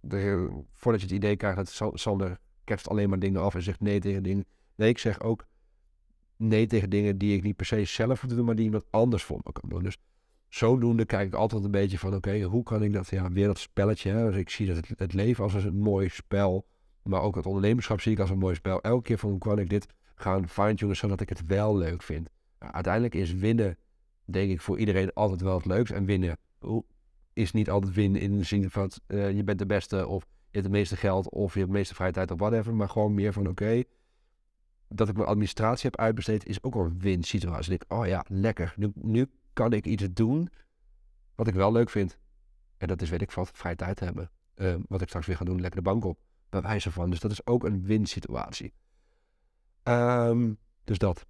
[0.00, 3.80] de, voordat je het idee krijgt dat Sander kerst alleen maar dingen af en zegt
[3.80, 4.44] nee tegen dingen.
[4.74, 5.46] Nee, ik zeg ook
[6.36, 9.22] nee tegen dingen die ik niet per se zelf moet doen, maar die iemand anders
[9.22, 9.82] voor me kan doen.
[9.82, 9.98] Dus
[10.48, 13.58] zodoende kijk ik altijd een beetje van, oké, hoe kan ik dat, ja, weer dat
[13.58, 14.10] spelletje.
[14.10, 14.30] Hè?
[14.30, 16.66] Dus ik zie dat het, het leven als een mooi spel,
[17.02, 18.80] maar ook het ondernemerschap zie ik als een mooi spel.
[18.80, 22.28] Elke keer van, hoe kan ik dit gaan fine-tunen zodat ik het wel leuk vind.
[22.58, 23.78] Nou, uiteindelijk is winnen,
[24.24, 25.92] denk ik, voor iedereen altijd wel het leukst.
[25.92, 26.36] En winnen
[27.40, 30.58] is niet altijd winnen in de zin van, uh, je bent de beste of je
[30.58, 32.74] hebt het meeste geld of je hebt de meeste vrije tijd of whatever.
[32.74, 33.82] Maar gewoon meer van, oké,
[34.88, 37.72] dat ik mijn administratie heb uitbesteed is ook al een win-situatie.
[37.72, 38.74] Ik denk, oh ja, lekker.
[38.76, 40.48] Nu, nu kan ik iets doen
[41.34, 42.18] wat ik wel leuk vind.
[42.76, 44.30] En dat is, weet ik wat, vrije tijd hebben.
[44.56, 46.18] Uh, wat ik straks weer ga doen, lekker de bank op.
[46.48, 47.10] Bij wijze van.
[47.10, 48.72] Dus dat is ook een win-situatie.
[49.82, 51.26] Um, dus dat.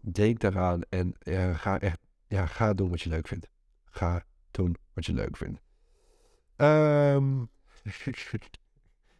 [0.00, 3.48] Denk daaraan en uh, ga echt, ja, ga doen wat je leuk vindt.
[3.84, 4.24] Ga
[4.54, 5.60] doen wat je leuk vindt.
[6.56, 7.48] Um,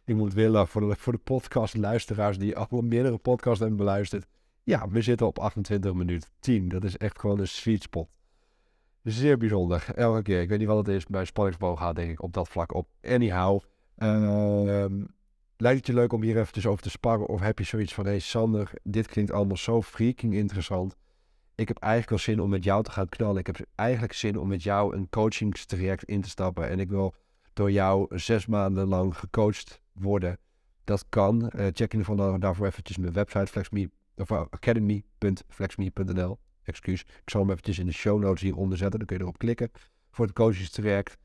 [0.05, 4.27] ik moet willen voor de, voor de podcast luisteraars die al meerdere podcasts hebben beluisterd.
[4.63, 6.69] Ja, we zitten op 28 minuten 10.
[6.69, 8.09] Dat is echt gewoon een sweet spot.
[9.03, 9.85] Zeer bijzonder.
[9.95, 10.41] Elke keer.
[10.41, 11.05] Ik weet niet wat het is.
[11.05, 12.87] Bij spanningsboog gaat denk ik op dat vlak op.
[13.01, 13.61] Anyhow.
[13.97, 14.85] Uh,
[15.57, 17.27] lijkt het je leuk om hier eventjes over te sparren?
[17.27, 20.95] Of heb je zoiets van, hé hey Sander, dit klinkt allemaal zo freaking interessant.
[21.55, 23.39] Ik heb eigenlijk wel zin om met jou te gaan knallen.
[23.39, 26.69] Ik heb eigenlijk zin om met jou een coachingstraject in te stappen.
[26.69, 27.15] En ik wil
[27.53, 30.37] door jou zes maanden lang gecoacht worden.
[30.83, 31.43] Dat kan.
[31.43, 36.39] Uh, check in ieder geval daarvoor eventjes mijn website, of eh, academy.flexme.nl.
[36.63, 37.01] Excuus.
[37.01, 38.97] Ik zal hem eventjes in de show notes hieronder zetten.
[38.99, 39.71] Dan kun je erop klikken
[40.11, 41.17] voor het coachingstraject.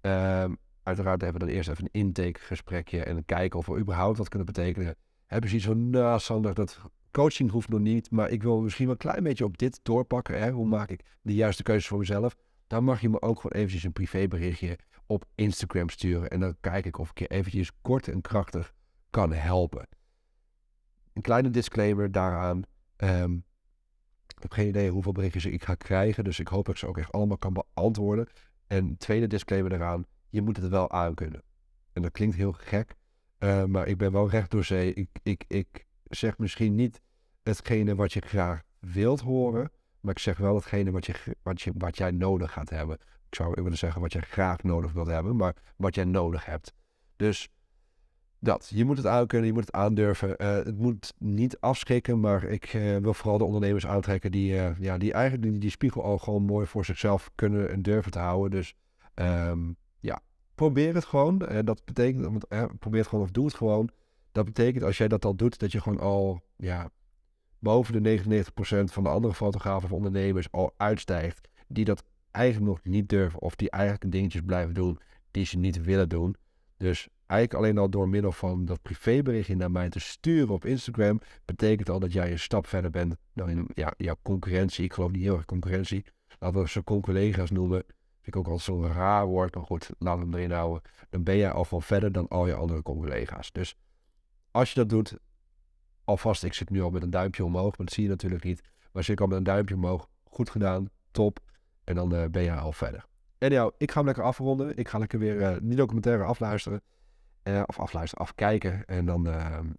[0.00, 4.28] Um, uiteraard hebben we dan eerst even een intakegesprekje en kijken of we überhaupt wat
[4.28, 4.96] kunnen betekenen.
[5.26, 8.84] Hebben ze iets van, nou Sander, dat coaching hoeft nog niet, maar ik wil misschien
[8.84, 10.38] wel een klein beetje op dit doorpakken.
[10.38, 10.50] Hè?
[10.50, 12.36] Hoe maak ik de juiste keuzes voor mezelf?
[12.66, 16.30] Dan mag je me ook gewoon eventjes een privéberichtje op Instagram sturen.
[16.30, 18.74] En dan kijk ik of ik je eventjes kort en krachtig
[19.10, 19.88] kan helpen.
[21.12, 22.62] Een kleine disclaimer daaraan.
[22.96, 23.44] Um,
[24.26, 26.24] ik heb geen idee hoeveel berichtjes ik ga krijgen.
[26.24, 28.26] Dus ik hoop dat ik ze ook echt allemaal kan beantwoorden.
[28.66, 30.06] En tweede disclaimer daaraan.
[30.28, 31.42] Je moet het wel aankunnen.
[31.92, 32.94] En dat klinkt heel gek.
[33.38, 34.94] Uh, maar ik ben wel recht door zee.
[34.94, 37.00] Ik, ik, ik zeg misschien niet
[37.42, 39.70] hetgene wat je graag wilt horen.
[40.00, 42.98] Maar ik zeg wel hetgene wat, je, wat, je, wat jij nodig gaat hebben.
[43.28, 45.36] Ik zou willen zeggen wat je graag nodig wilt hebben.
[45.36, 46.72] Maar wat jij nodig hebt.
[47.16, 47.48] Dus
[48.40, 48.70] dat.
[48.74, 50.28] Je moet het aankunnen, je moet het aandurven.
[50.42, 54.78] Uh, het moet niet afschrikken, maar ik uh, wil vooral de ondernemers aantrekken die, uh,
[54.78, 58.18] ja, die eigenlijk die, die, spiegel al gewoon mooi voor zichzelf kunnen en durven te
[58.18, 58.50] houden.
[58.50, 58.74] Dus
[59.14, 60.20] um, ja,
[60.54, 61.38] probeer het gewoon.
[61.64, 63.90] dat betekent, probeer het gewoon of doe het gewoon.
[64.38, 66.90] Dat betekent als jij dat al doet, dat je gewoon al ja,
[67.58, 68.44] boven de 99%
[68.84, 73.56] van de andere fotografen of ondernemers al uitstijgt, die dat eigenlijk nog niet durven of
[73.56, 74.98] die eigenlijk dingetjes blijven doen
[75.30, 76.36] die ze niet willen doen.
[76.76, 81.20] Dus eigenlijk alleen al door middel van dat privéberichtje naar mij te sturen op Instagram,
[81.44, 84.84] betekent al dat jij een stap verder bent dan in ja, jouw concurrentie.
[84.84, 86.04] Ik geloof niet heel erg concurrentie.
[86.38, 87.84] Laten we ze collega's noemen.
[88.20, 90.82] Vind ik ook al zo'n raar woord, maar goed, we hem erin houden.
[91.10, 93.52] Dan ben jij al van verder dan al je andere collega's.
[93.52, 93.76] Dus
[94.50, 95.18] als je dat doet,
[96.04, 98.62] alvast, ik zit nu al met een duimpje omhoog, maar dat zie je natuurlijk niet.
[98.92, 101.38] Maar zit ik al met een duimpje omhoog, goed gedaan, top.
[101.84, 103.06] En dan uh, ben je al verder.
[103.38, 104.76] En ja, ik ga hem lekker afronden.
[104.76, 106.82] Ik ga lekker weer uh, die documentaire afluisteren.
[107.44, 108.84] Uh, of afluisteren, afkijken.
[108.84, 109.24] En dan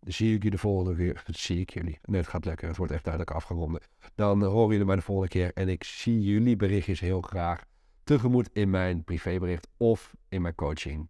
[0.02, 1.24] zie ik jullie de volgende keer.
[1.46, 2.00] Zie ik jullie.
[2.02, 2.68] Nee, het gaat lekker.
[2.68, 3.82] Het wordt echt duidelijk afgeronden.
[4.16, 5.54] Dan horen jullie mij de volgende keer.
[5.54, 7.66] En ik zie jullie berichtjes heel graag
[8.04, 11.10] tegemoet in mijn privébericht of in mijn coaching.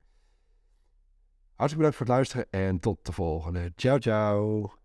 [1.60, 3.72] Hartelijk bedankt voor het luisteren en tot de volgende.
[3.76, 4.79] Ciao, ciao.